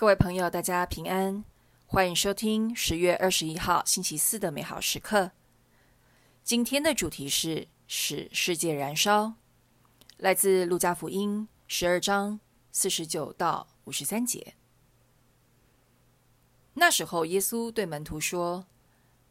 [0.00, 1.44] 各位朋友，大家平安，
[1.84, 5.32] 欢迎收听十月二十一号星期四的美好时刻。
[6.42, 9.34] 今天的主题是使世界燃烧，
[10.16, 12.40] 来自路加福音十二章
[12.72, 14.54] 四十九到五十三节。
[16.72, 18.64] 那时候，耶稣对门徒说：“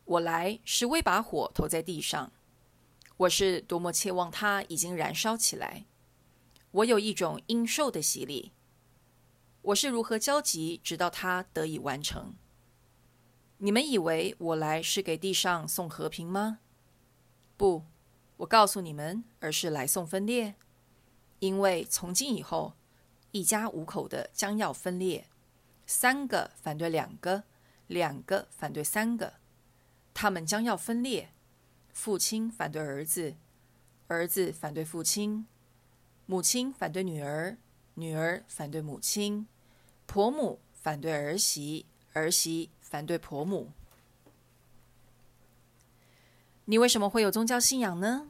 [0.05, 2.31] 我来是为把火投在地上，
[3.17, 5.86] 我是多么切望它已经燃烧起来。
[6.70, 8.51] 我有一种应受的洗礼。”
[9.61, 12.33] 我是如何焦急，直到它得以完成？
[13.57, 16.59] 你们以为我来是给地上送和平吗？
[17.57, 17.83] 不，
[18.37, 20.55] 我告诉你们，而是来送分裂。
[21.39, 22.73] 因为从今以后，
[23.31, 25.27] 一家五口的将要分裂，
[25.86, 27.43] 三个反对两个，
[27.87, 29.33] 两个反对三个，
[30.14, 31.31] 他们将要分裂。
[31.91, 33.36] 父亲反对儿子，
[34.08, 35.45] 儿子反对父亲，
[36.25, 37.58] 母亲反对女儿。
[37.99, 39.45] 女儿反对母亲，
[40.05, 43.72] 婆母反对儿媳，儿媳反对婆母。
[46.64, 48.28] 你为什么会有宗教信仰呢？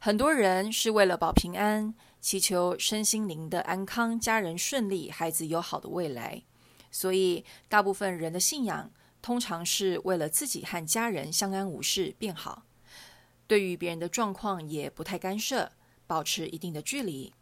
[0.00, 6.42] 很多人是为了保平安，祈求身心灵的安康、家人顺利、孩子有好的未来。
[6.90, 8.90] 所以，大部分人的信仰
[9.22, 12.64] 通常是为了自己和家人相安无事、变好。
[13.46, 15.70] 对于别人的状况也不太干涉，
[16.06, 17.32] 保持一定的距离。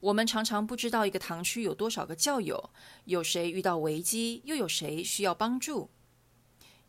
[0.00, 2.70] 我们常常不知道一个堂区有多少个教友，
[3.04, 5.90] 有谁遇到危机，又有谁需要帮助。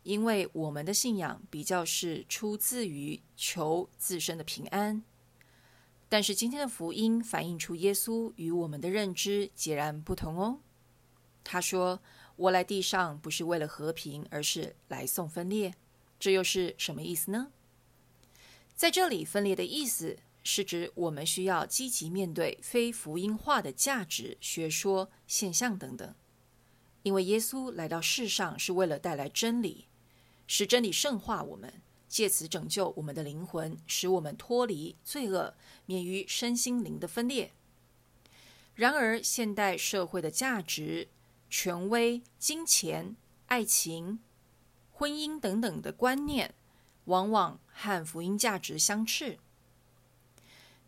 [0.02, 5.02] 因为我们的信仰比较是出自于求自身的平安。
[6.08, 10.58] 但是今天的福音反映出耶稣与我们的认知截然不同哦。
[11.44, 12.00] 他说
[12.36, 15.74] ：“我来地上不是为了和平，而是来送分裂。”
[16.18, 17.48] 这又是什么意思呢？
[18.74, 20.18] 在这里，分裂的意思。
[20.44, 26.14] 是指我们需要积极面对非福音化的价值、学说、现象等等，
[27.02, 29.86] 因为耶稣来到世上是为了带来真理，
[30.46, 35.54] 使真理圣化我们，借此拯救我们的灵魂，使我们脱离罪恶，
[35.86, 37.52] 免于身心灵的分裂。
[38.74, 41.08] 然而，现代社会的价值、
[41.48, 43.16] 权威、金钱、
[43.46, 44.18] 爱情、
[44.90, 46.54] 婚姻等等的观念，
[47.04, 49.38] 往往和福音价值相斥。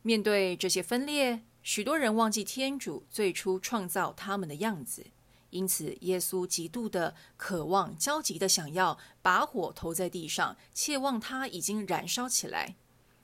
[0.07, 5.07] 面对这些分裂，许多人忘记天主最初创造他们的样子，
[5.49, 12.77] 因此耶稣极度的渴望、焦急的想要把火投在地上，切望它已经燃烧起来，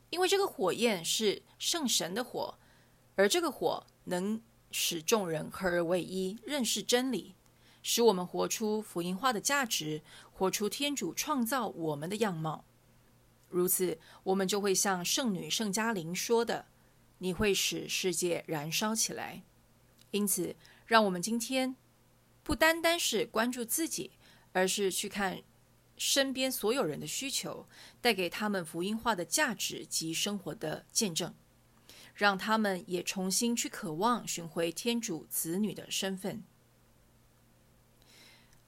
[0.08, 2.54] 因为这个火焰是圣神的火，
[3.14, 4.40] 而这个火能
[4.70, 7.34] 使众人合而为一，认识真理，
[7.82, 10.00] 使我们活出福音化的价值，
[10.32, 12.64] 活出天主创造我们的样貌。
[13.50, 16.66] 如此，我们就会像圣女圣嘉玲说的
[17.20, 19.44] ：“你会使世界燃烧起来。”
[20.12, 21.76] 因此，让我们今天
[22.42, 24.10] 不单单是关注自己，
[24.52, 25.40] 而是去看
[25.96, 27.68] 身边所有人的需求，
[28.00, 31.32] 带给他们福音化的价值及生活的见证，
[32.12, 36.42] 让他们也重新去渴望寻回天主子女的身份。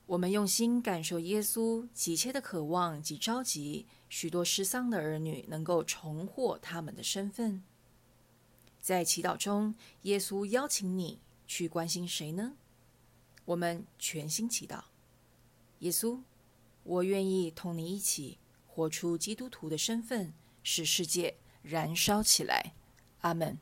[0.07, 7.65] 我们用心感受耶稣急切的渴望及着急，许多失丧的儿女能够重获他们的身份。
[8.83, 12.55] 在祈祷中，耶稣邀请你去关心谁呢？
[13.45, 14.83] 我们全心祈祷，
[15.79, 16.21] 耶稣，
[16.83, 20.35] 我愿意同你一起活出基督徒的身份，
[20.65, 22.75] 使世界燃烧起来。
[23.21, 23.57] 阿门。